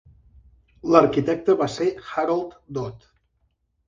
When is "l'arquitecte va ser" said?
0.95-1.89